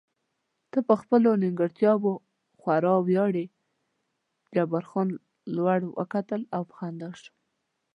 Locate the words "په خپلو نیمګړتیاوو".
0.87-2.13